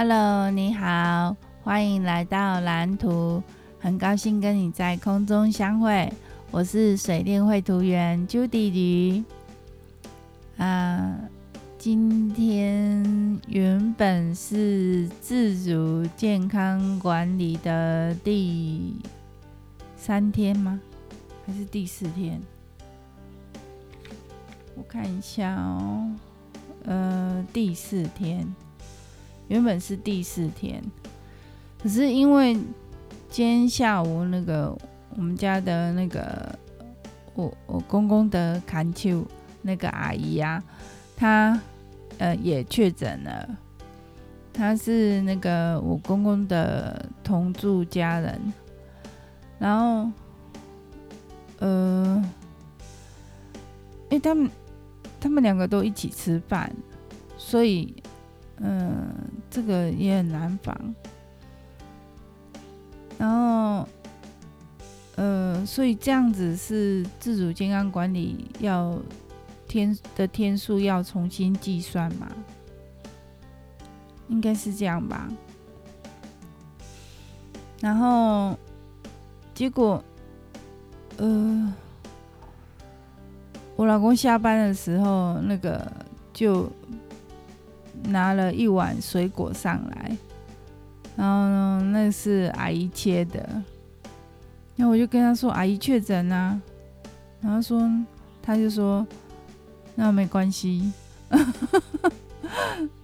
[0.00, 3.42] Hello，你好，欢迎来到蓝图，
[3.80, 6.08] 很高兴跟你在空中相会。
[6.52, 9.24] 我是水电绘图员 Judy 鱼。
[10.56, 11.18] 啊，
[11.78, 18.94] 今天原本是自主健康管理的第
[19.96, 20.80] 三天吗？
[21.44, 22.40] 还是第四天？
[24.76, 26.08] 我看一下哦，
[26.84, 28.46] 呃，第四天。
[29.48, 30.82] 原本是第四天，
[31.82, 32.54] 可是因为
[33.30, 34.76] 今天下午那个
[35.16, 36.58] 我们家的那个
[37.34, 39.24] 我我公公的看丘
[39.62, 40.62] 那个阿姨啊，
[41.16, 41.58] 她
[42.18, 43.48] 呃也确诊了，
[44.52, 48.52] 她是那个我公公的同住家人，
[49.58, 50.10] 然后
[51.60, 52.22] 呃，
[54.10, 54.50] 因为他们
[55.18, 56.70] 他们两个都一起吃饭，
[57.38, 57.94] 所以。
[58.60, 59.08] 嗯，
[59.48, 60.94] 这个也很难防。
[63.16, 63.88] 然后，
[65.16, 68.98] 呃，所以这样子是自主健康管理要
[69.66, 72.28] 天的天数要重新计算嘛？
[74.28, 75.28] 应该是这样吧。
[77.80, 78.58] 然后，
[79.54, 80.02] 结果，
[81.16, 81.74] 呃，
[83.76, 85.90] 我老公下班的时候，那个
[86.32, 86.68] 就。
[88.04, 90.16] 拿了一碗水果上来，
[91.16, 93.62] 然后呢，那是阿姨切的。
[94.76, 96.60] 然后我就跟他说：“阿姨确诊啊。”
[97.42, 97.82] 然后说，
[98.40, 99.04] 他就说
[99.96, 100.92] ：“那没关系。”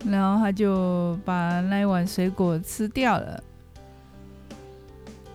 [0.07, 3.43] 然后他就把那一碗水果吃掉了。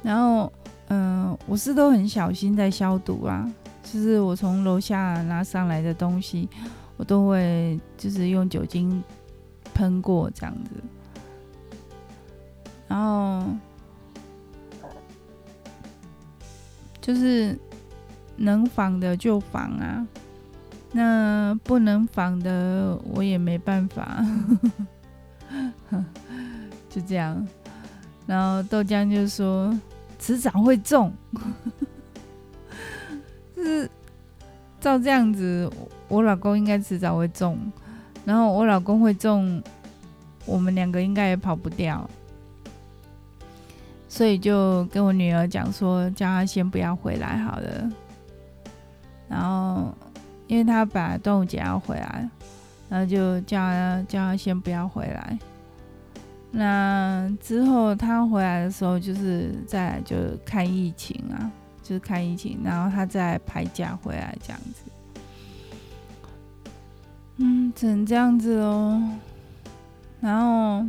[0.01, 0.51] 然后，
[0.87, 3.45] 嗯、我是都很小心在消毒啊，
[3.83, 6.47] 就是我从楼下拿上来的东西，
[6.95, 9.03] 我都会就是用酒精。
[9.79, 10.71] 喷过这样子，
[12.89, 13.45] 然后
[16.99, 17.57] 就是
[18.35, 20.05] 能防的就防啊，
[20.91, 24.21] 那不能防的我也没办法，
[26.89, 27.47] 就这样。
[28.27, 29.73] 然后豆浆就说
[30.19, 31.13] 迟早会中，
[33.55, 33.89] 是
[34.81, 35.71] 照这样子，
[36.09, 37.57] 我老公应该迟早会中。
[38.29, 39.59] 然后我老公会中，
[40.45, 42.07] 我们两个应该也跑不掉，
[44.07, 47.91] 所以就跟我女儿讲说，叫她先不要回来好了。
[49.27, 49.91] 然后，
[50.45, 52.29] 因为她本来端午节要回来，
[52.87, 55.39] 然后就叫她叫她先不要回来。
[56.51, 61.49] 那之后她回来的时候，就是再来就看疫情啊，
[61.81, 64.83] 就是看疫情，然后她再排假回来这样子。
[67.41, 69.01] 嗯，只能这样子哦。
[70.19, 70.85] 然后，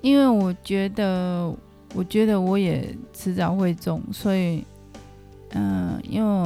[0.00, 1.54] 因为我觉得，
[1.94, 4.64] 我觉得我也迟早会中，所以，
[5.50, 6.44] 嗯、因为我，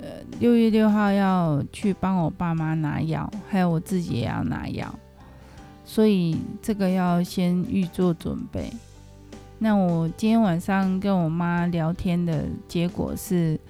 [0.00, 0.08] 呃，
[0.40, 4.90] 六月六号要去帮我爸妈拿药，还有我自己也要拿药，
[5.84, 8.72] 所以这个要先预做准备。
[9.58, 13.60] 那我今天晚上跟我妈聊天的结果是，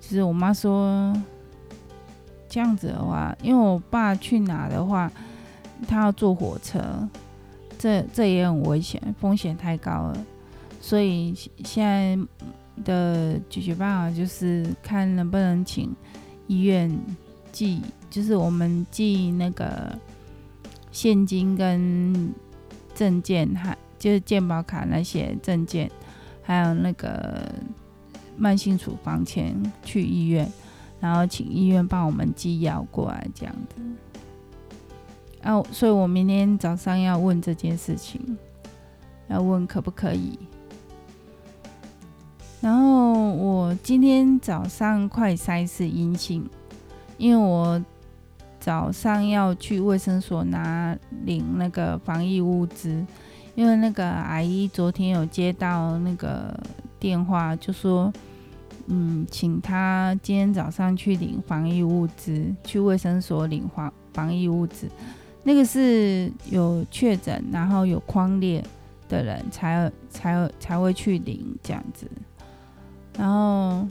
[0.00, 1.12] 就是我妈说。
[2.54, 5.10] 这样子的话，因为我爸去哪的话，
[5.88, 6.80] 他要坐火车，
[7.76, 10.24] 这这也很危险，风险太高了。
[10.80, 11.34] 所以
[11.64, 12.16] 现在
[12.84, 15.92] 的解决办法就是看能不能请
[16.46, 16.96] 医院
[17.50, 19.92] 寄，就是我们寄那个
[20.92, 22.32] 现金跟
[22.94, 25.90] 证件，还就是健保卡那些证件，
[26.44, 27.50] 还有那个
[28.36, 30.48] 慢性处方签去医院。
[31.04, 33.76] 然后请医院帮我们寄药过来，这样子。
[35.42, 38.38] 啊，所以我明天早上要问这件事情，
[39.28, 40.38] 要问可不可以。
[42.62, 46.48] 然后我今天早上快筛是阴性，
[47.18, 47.84] 因为我
[48.58, 50.96] 早上要去卫生所拿
[51.26, 53.04] 领那个防疫物资，
[53.54, 56.58] 因为那个阿姨昨天有接到那个
[56.98, 58.10] 电话，就说。
[58.86, 64.88] 嗯，请他今天早上去领防疫物资，去卫生所领防防疫物资。
[65.42, 68.64] 那个是有确诊，然后有框列
[69.08, 72.06] 的人才才才会去领这样子。
[73.18, 73.86] 然后，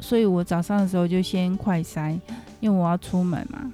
[0.00, 2.18] 所以我早上的时候就先快筛，
[2.60, 3.72] 因为我要出门嘛。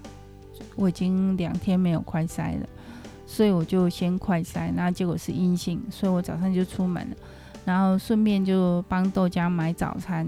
[0.76, 2.66] 我已经两天没有快筛了，
[3.26, 7.16] 所以我就先快筛，那结果是阴性，所以我早上就出门了。
[7.64, 10.26] 然后顺便就帮豆浆买早餐，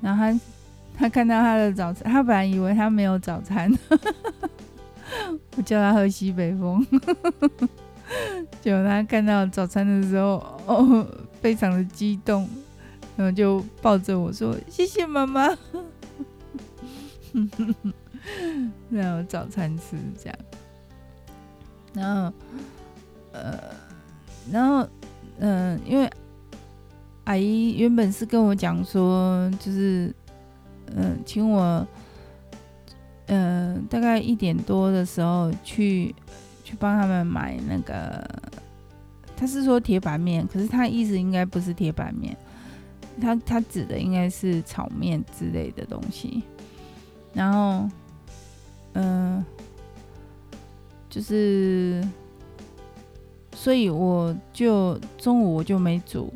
[0.00, 0.40] 然后他
[0.96, 3.70] 他看到他的早餐，他本来以为他没有早餐，
[5.56, 6.86] 我叫他喝西北风，
[8.60, 10.34] 结果他看到早餐的时候，
[10.66, 11.06] 哦，
[11.40, 12.48] 非常的激动，
[13.16, 15.48] 然后就抱着我说：“谢谢妈妈。”
[18.90, 20.38] 然后早餐吃这样，
[21.94, 22.32] 然后，
[23.32, 23.58] 呃，
[24.52, 24.86] 然后，
[25.38, 26.08] 嗯、因为
[27.32, 30.14] 阿姨原本是跟我讲说，就是，
[30.94, 31.86] 嗯、请我。
[33.28, 36.14] 嗯、大概一点多的时候去
[36.62, 38.22] 去帮他们买那个，
[39.34, 42.36] 他是说铁板面，可是他意思应该不是铁板面，
[43.18, 46.42] 他他指的应该是炒面之类的东西。
[47.32, 47.88] 然后，
[48.92, 49.42] 嗯、
[51.08, 52.06] 就是，
[53.54, 56.30] 所以我就中午我就没煮，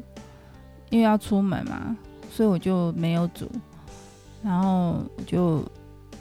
[0.96, 1.96] 因为要出门嘛，
[2.30, 3.50] 所以我就没有煮，
[4.42, 5.62] 然后我就。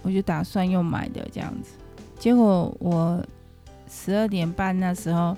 [0.03, 1.71] 我就打算用买的这样子，
[2.19, 3.19] 结果我
[3.89, 5.35] 十二点半那时候，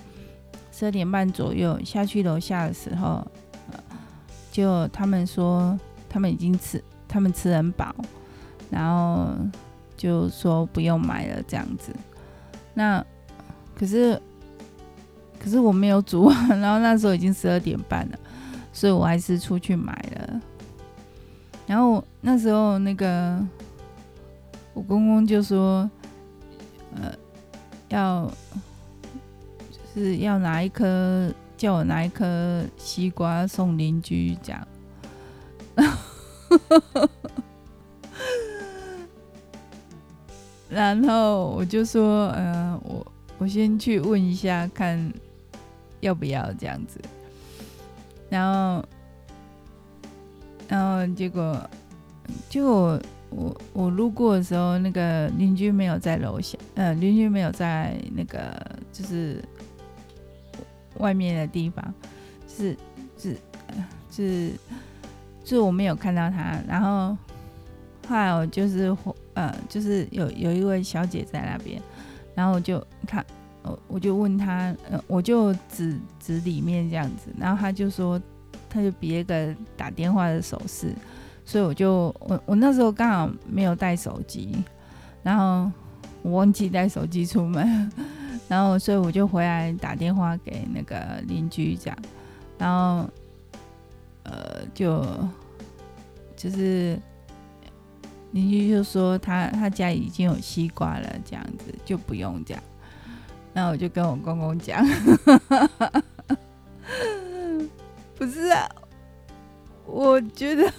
[0.73, 3.25] 十二点半左右下去楼下的时候，
[4.51, 5.79] 就他们说
[6.09, 7.95] 他们已经吃，他们吃很饱，
[8.69, 9.29] 然后
[9.95, 11.95] 就说不用买了这样子。
[12.73, 13.01] 那
[13.73, 14.21] 可是
[15.39, 18.19] 可是我没有煮， 然后那时候已经十二点半了，
[18.77, 20.41] 所以我还是出去买了。
[21.65, 23.43] 然后那时候那个。
[24.73, 25.89] 我公公就说
[26.95, 27.11] ：“呃，
[27.89, 28.31] 要
[29.71, 34.67] 就是要拿一颗，叫我拿一颗西瓜送邻居，这样。
[40.69, 45.11] 然后我就说：‘呃，我我先去问一下，看
[46.01, 47.01] 要不要这样子。’
[48.29, 48.85] 然后，
[50.67, 51.69] 然后结果，
[52.49, 58.39] 结果。”我我路过的时候，那个邻居没有在楼下，呃，邻居没有在那个
[58.93, 59.43] 就是
[60.99, 61.93] 外面的地方，
[62.47, 62.75] 是
[63.17, 63.37] 是
[64.09, 64.53] 是
[65.43, 66.57] 是我没有看到他。
[66.65, 67.17] 然后
[68.07, 68.95] 后来我就是
[69.33, 71.81] 呃，就是有有一位小姐在那边，
[72.33, 73.25] 然后我就看，
[73.87, 78.21] 我就问他，呃，我就指指里面这样子，然后他就说，
[78.69, 80.93] 他就比一个打电话的手势。
[81.45, 84.53] 所以我就我我那时候刚好没有带手机，
[85.23, 85.71] 然后
[86.21, 87.89] 我忘记带手机出门，
[88.49, 91.95] 然后所以我就回来打电话给那个邻居讲，
[92.57, 93.09] 然后
[94.23, 95.05] 呃就
[96.35, 96.99] 就是
[98.31, 102.76] 邻居就说他他家已经有西瓜了，这样子就不用讲，然
[103.57, 104.85] 那我就跟我公公讲，
[108.15, 108.69] 不是啊，
[109.87, 110.71] 我觉得。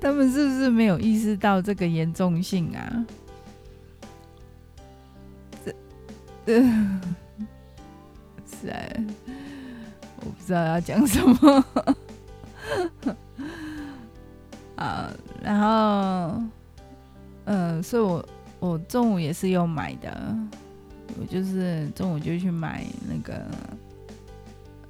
[0.00, 3.04] 他们是不是没有意识到这个严重性啊？
[5.64, 5.74] 这，
[6.54, 7.00] 呃，
[8.48, 8.78] 是啊，
[10.20, 11.64] 我不知道要讲什么。
[14.76, 15.10] 啊，
[15.42, 16.40] 然后，
[17.46, 18.24] 嗯，所以我
[18.58, 20.36] 我中午也是有买的，
[21.20, 23.46] 我就是中午就去买那个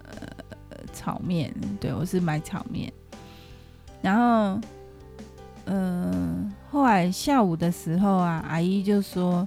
[0.05, 2.93] 呃炒面，对，我是买炒面。
[4.01, 4.61] 然后，
[5.65, 9.47] 嗯、后来下午的时候啊，阿姨就说，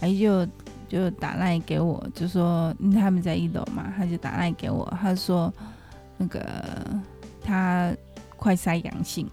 [0.00, 0.46] 阿姨就
[0.88, 5.52] 就打赖给我，就说他们在一楼嘛，他就打赖给我，他说
[6.16, 6.42] 那个
[7.40, 7.94] 他
[8.36, 9.30] 快筛阳性，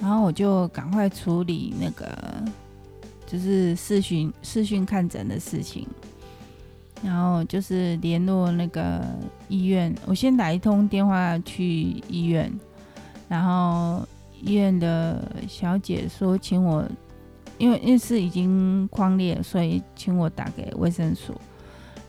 [0.00, 2.08] 然后我就赶快处理那个
[3.26, 5.86] 就是视讯视讯看诊的事情，
[7.02, 9.04] 然后就是联络那个
[9.48, 11.64] 医院，我先打一通电话去
[12.08, 12.52] 医院。
[13.28, 14.06] 然后
[14.40, 16.88] 医院的小姐说，请我，
[17.58, 21.34] 因为因为是已经匡列，所以请我打给卫生所。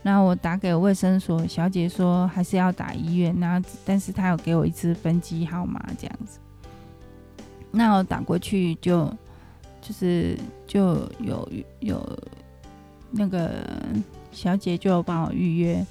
[0.00, 6.38] 那我打给卫生所，小姐说还是要打医院，然后但是她有给我一支分机号码这样子。
[7.72, 9.12] 那我打过去就
[9.80, 11.48] 就是就有
[11.80, 12.18] 有
[13.10, 13.64] 那个
[14.32, 15.86] 小姐就帮我预约，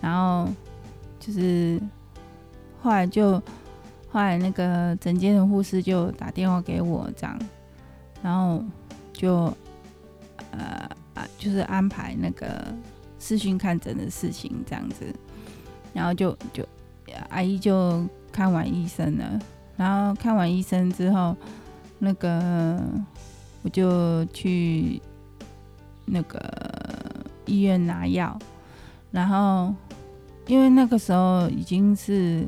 [0.00, 0.50] 然后
[1.18, 1.80] 就是
[2.82, 3.42] 后来就。
[4.12, 7.38] 后来那个诊间的护士就打电话给我，这样，
[8.20, 8.60] 然后
[9.12, 9.44] 就
[10.50, 12.74] 呃啊，就是安排那个
[13.20, 15.04] 视讯看诊的事情，这样子，
[15.94, 16.66] 然后就就
[17.28, 19.38] 阿姨就看完医生了，
[19.76, 21.36] 然后看完医生之后，
[22.00, 22.82] 那个
[23.62, 25.00] 我就去
[26.04, 26.42] 那个
[27.46, 28.36] 医院拿药，
[29.12, 29.72] 然后
[30.48, 32.44] 因为那个时候已经是。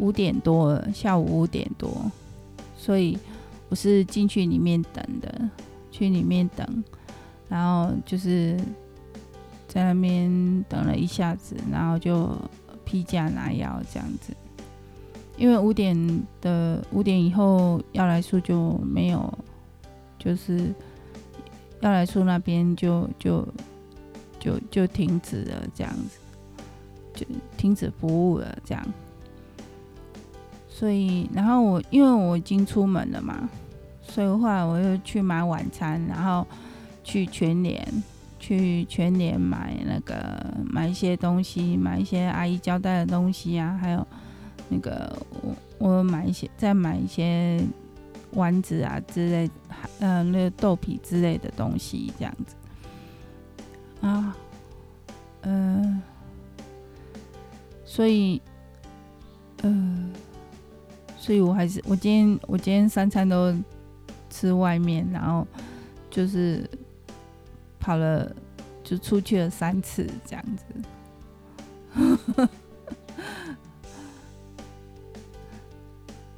[0.00, 1.90] 五点多了，下午五点多，
[2.76, 3.18] 所以
[3.68, 5.50] 我是进去里面等的。
[5.90, 6.84] 去里面等，
[7.48, 8.56] 然后就是
[9.66, 12.30] 在那边等了一下子，然后就
[12.84, 14.32] 批假拿药这样子。
[15.38, 15.96] 因为五点
[16.40, 19.32] 的五点以后药来素就没有，
[20.18, 20.74] 就是
[21.80, 23.46] 要来素那边就就
[24.40, 26.18] 就就停止了这样子，
[27.14, 27.24] 就
[27.56, 28.84] 停止服务了这样。
[30.68, 33.48] 所以，然后我因为我已经出门了嘛，
[34.02, 36.44] 所以后来我又去买晚餐，然后
[37.04, 37.86] 去全联，
[38.40, 44.04] 去全联买那个买一些东西，买一些阿姨交代的东西啊，还有。
[44.68, 47.60] 那个我我买一些，再买一些
[48.32, 49.50] 丸子啊之类，
[50.00, 52.54] 呃，那个豆皮之类的东西，这样子
[54.06, 54.36] 啊，
[55.42, 56.02] 嗯、
[57.84, 58.40] 所以，
[59.62, 60.12] 嗯、
[61.06, 63.54] 呃，所以我还是我今天我今天三餐都
[64.28, 65.46] 吃外面，然后
[66.10, 66.68] 就是
[67.80, 68.30] 跑了，
[68.84, 70.64] 就出去了三次这样子。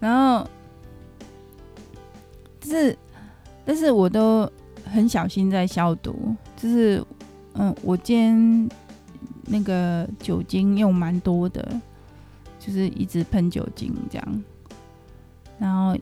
[0.01, 0.49] 然后，
[2.59, 2.99] 就是，
[3.65, 4.51] 但是我都
[4.85, 6.35] 很小心在消毒。
[6.57, 7.05] 就是，
[7.55, 8.69] 嗯，我今天
[9.45, 11.81] 那个酒精用蛮多的，
[12.59, 14.45] 就是一直喷酒精这样。
[15.59, 15.95] 然后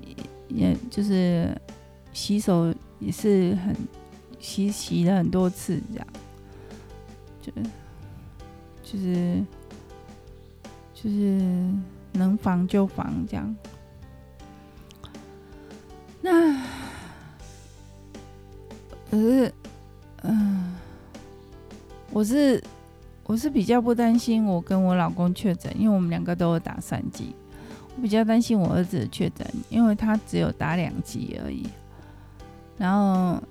[0.48, 1.50] 也，就是
[2.12, 3.76] 洗手也是很
[4.38, 6.06] 洗洗了很多次这样，
[7.42, 7.52] 就
[8.84, 9.44] 就是
[10.94, 11.40] 就是
[12.12, 13.56] 能防就防这样。
[16.30, 16.52] 那
[19.10, 19.52] 可是，
[20.22, 20.74] 嗯，
[22.10, 22.62] 我是
[23.24, 27.34] 我是比较不担心我跟我老公确诊，因为我们两个都有打三剂。
[27.96, 31.66] 我比较担心我儿子确诊，因为他只有打两剂而已。
[32.76, 33.42] 然后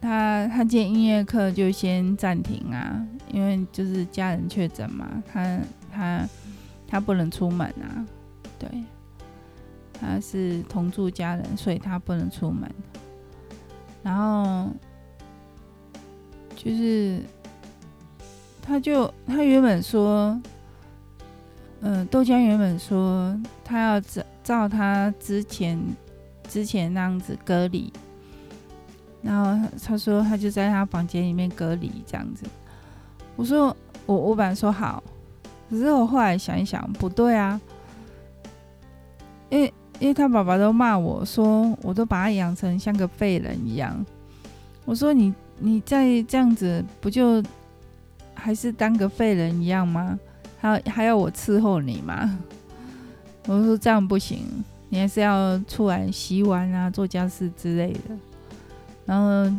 [0.00, 5.58] 他他今天音乐课就先暂停啊，因为就是家人确诊嘛，他
[5.90, 6.28] 他
[6.86, 8.04] 他不能出门啊，
[8.58, 8.68] 对。
[10.00, 12.70] 他是同住家人，所以他不能出门。
[14.02, 14.70] 然后
[16.54, 17.20] 就是，
[18.62, 20.40] 他就他原本说，
[21.80, 25.78] 嗯、豆浆原本说他要照照他之前
[26.48, 27.92] 之前那样子隔离。
[29.20, 32.44] 然后他说他就在他房间里面隔离这样子。
[33.34, 33.76] 我说
[34.06, 35.02] 我我本来说好，
[35.68, 37.60] 可是我后来想一想，不对啊，
[39.50, 39.74] 因为。
[40.00, 44.06] 因为他爸爸都骂我说，我都把他养成像个废人一样。
[44.84, 47.42] 我说你你再这样子，不就
[48.32, 50.16] 还是当个废人一样吗？
[50.60, 52.38] 还还要我伺候你吗？
[53.46, 54.38] 我说这样不行，
[54.88, 58.16] 你还是要出来洗碗啊，做家事之类的。
[59.04, 59.52] 然后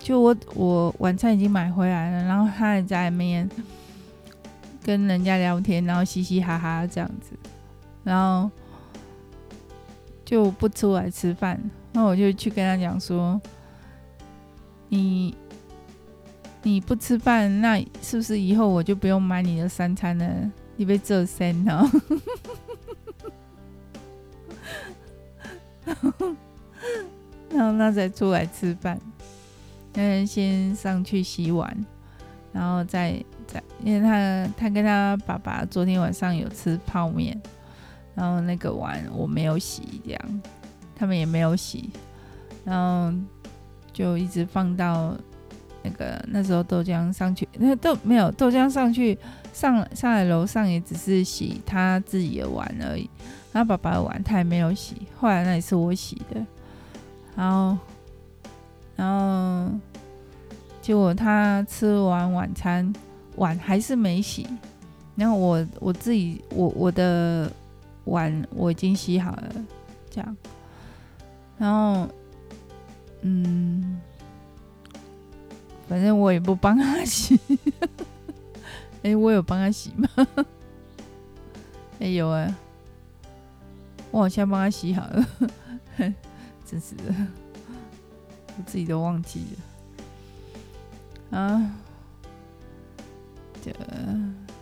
[0.00, 3.48] 就我我晚餐已经买回来了，然后他还在外面
[4.84, 7.36] 跟人家聊天，然后嘻嘻哈哈这样子，
[8.02, 8.50] 然后。
[10.28, 11.58] 就不出来吃饭，
[11.90, 13.40] 那我就去跟他讲说
[14.90, 15.34] ：“你
[16.62, 20.52] 你不吃饭，那是不是以后我就不用买你的三餐了？
[20.76, 21.90] 你被这生了。
[27.48, 29.00] ”然后他才出来吃饭，
[29.94, 31.74] 嗯，先上去洗碗，
[32.52, 37.40] 然后再再，因为他他跟他爸爸昨天晚上有吃泡面。
[38.18, 40.42] 然后那个碗我没有洗，这样
[40.96, 41.88] 他们也没有洗，
[42.64, 43.16] 然后
[43.92, 45.16] 就一直放到
[45.84, 49.16] 那个那时候豆浆上去，那豆没有豆浆上去
[49.52, 53.08] 上上来楼上也只是洗他自己的碗而已，
[53.52, 56.44] 然后爸爸的碗他也没有洗，后来那也是我洗的，
[57.36, 57.78] 然后
[58.96, 59.70] 然后
[60.82, 62.92] 结果他吃完晚餐
[63.36, 64.44] 碗还是没洗，
[65.14, 67.48] 然后我我自己我我的。
[68.10, 69.54] 碗我已经洗好了，
[70.10, 70.36] 这样，
[71.58, 72.08] 然后，
[73.22, 74.00] 嗯，
[75.88, 77.38] 反正我也不帮他洗。
[79.04, 80.08] 哎、我有帮他洗吗？
[82.00, 82.56] 哎、有啊，
[84.10, 85.26] 我好像帮他洗好了，
[86.66, 87.14] 真是的，
[88.56, 89.44] 我自己都忘记
[91.30, 91.38] 了。
[91.38, 91.70] 啊，
[93.62, 93.70] 就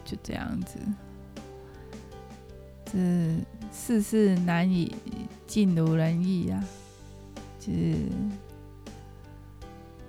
[0.04, 0.78] 就这样子。
[2.96, 3.34] 是
[3.72, 4.94] 世事难以
[5.46, 6.64] 尽如人意啊，
[7.60, 7.96] 就是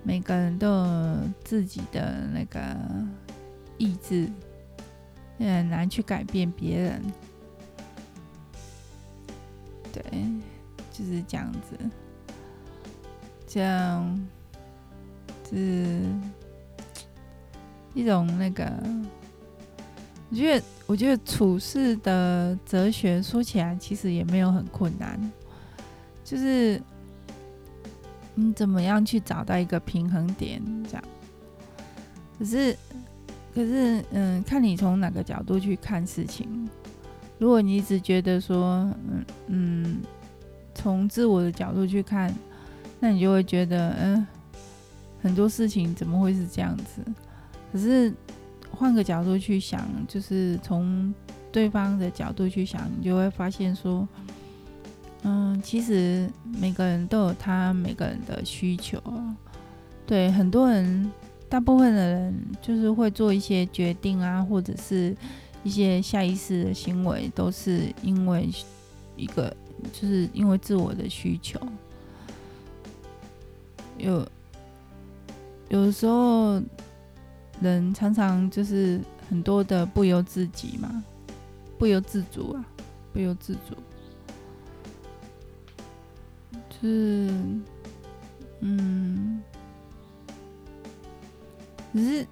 [0.02, 2.60] 每个人都有自己的那个
[3.76, 4.28] 意志，
[5.38, 7.02] 也很难去改变别人。
[9.92, 10.02] 对，
[10.90, 11.78] 就是这样子。
[13.46, 14.28] 这样
[15.48, 16.00] 是
[17.94, 18.70] 一种那个，
[20.30, 25.20] 我觉得，我觉得处事的哲学说起来其实也没有很困难，
[26.24, 26.80] 就是
[28.34, 31.04] 你怎么样去找到一个平衡点，这样。
[32.38, 32.74] 可是，
[33.54, 36.66] 可是，嗯，看你从哪个角度去看事情。
[37.38, 40.00] 如果你一直觉得说，嗯嗯，
[40.74, 42.34] 从自我的角度去看，
[42.98, 44.26] 那你就会觉得，嗯，
[45.20, 47.02] 很多事情怎么会是这样子？
[47.70, 48.10] 可是
[48.70, 51.12] 换个角度去想，就是从
[51.50, 54.06] 对方的角度去想，你就会发现说，
[55.22, 56.28] 嗯，其实
[56.60, 59.02] 每个人都有他每个人的需求。
[60.06, 61.10] 对，很多人，
[61.48, 65.16] 大部分的人就是会做一些决定啊，或者是。
[65.64, 68.48] 一些下意识的行为都是因为
[69.16, 69.54] 一个，
[69.92, 71.58] 就是因为自我的需求。
[73.98, 74.26] 有
[75.68, 76.62] 有时候，
[77.60, 81.04] 人常常就是很多的不由自己嘛，
[81.78, 82.64] 不由自主啊，
[83.12, 83.74] 不由自主，
[86.68, 87.30] 就是
[88.60, 89.42] 嗯，
[91.92, 92.26] 只是。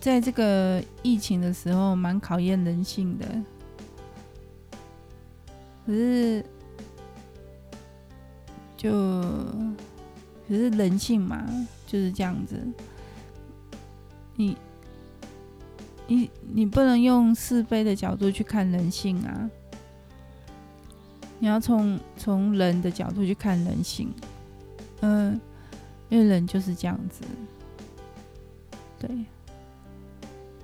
[0.00, 3.24] 在这个疫情的时候，蛮考验人性的。
[5.86, 6.44] 可是，
[8.76, 11.48] 就可是人性嘛，
[11.86, 12.60] 就是这样子。
[14.36, 14.56] 你，
[16.06, 19.50] 你，你不能用是非的角度去看人性啊！
[21.38, 24.12] 你要从从人的角度去看人性。
[25.00, 25.40] 嗯，
[26.08, 27.24] 因为人就是这样子。
[28.98, 29.08] 对。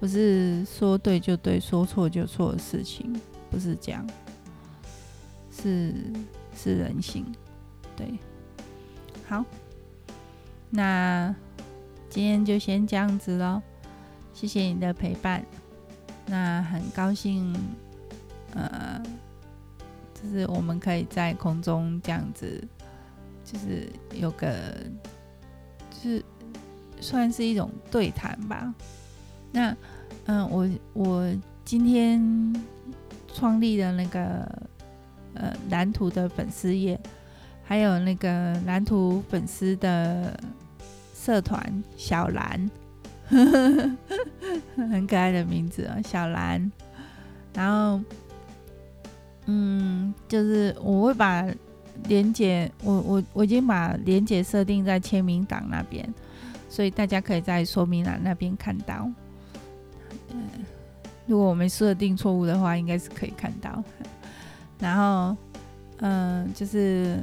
[0.00, 3.20] 不是说对就对，说错就错的事情，
[3.50, 4.06] 不是这样，
[5.50, 5.92] 是
[6.56, 7.26] 是人性，
[7.96, 8.16] 对。
[9.26, 9.44] 好，
[10.70, 11.34] 那
[12.10, 13.60] 今天就先这样子喽，
[14.32, 15.44] 谢谢你的陪伴。
[16.26, 17.54] 那很高兴，
[18.54, 19.02] 呃，
[20.14, 22.62] 就是我们可以在空中这样子，
[23.44, 24.74] 就是有个，
[25.90, 26.24] 就是
[27.00, 28.74] 算是一种对谈吧。
[29.52, 29.76] 那，
[30.26, 32.54] 嗯，我我今天
[33.32, 34.46] 创立的那个
[35.34, 36.98] 呃蓝图的粉丝页，
[37.64, 40.38] 还有那个蓝图粉丝的
[41.28, 42.70] 社团小兰，
[43.28, 46.72] 很可爱的名字啊，小兰。
[47.52, 48.00] 然后，
[49.44, 51.46] 嗯，就是我会把
[52.04, 56.08] 连结，我我我已经把连结设定在签名档那边，
[56.70, 59.06] 所以大家可以在说明栏那边看到。
[60.32, 60.48] 嗯，
[61.26, 63.84] 如果我没设定错误的话，应该是可以看到。
[64.78, 65.36] 然后，
[65.98, 67.18] 嗯，就是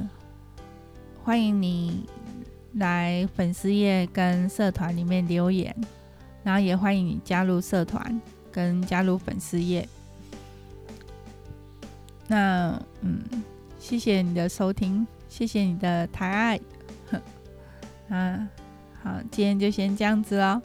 [1.24, 2.08] 欢迎你
[2.76, 5.74] 来粉丝页跟社团里面留言，
[6.42, 8.20] 然后也欢迎你加入社团
[8.52, 9.88] 跟加入粉丝页。
[12.28, 13.22] 那，嗯，
[13.78, 16.60] 谢谢你的收听，谢谢你的抬爱。
[18.10, 18.48] 啊，
[19.02, 20.60] 好，今天就先这样子喽。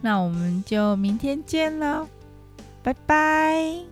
[0.00, 2.08] 那我们就明天见了，
[2.82, 3.91] 拜拜。